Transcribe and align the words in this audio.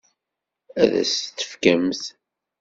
Ad 0.81 0.91
as-t-tefkemt? 1.01 2.03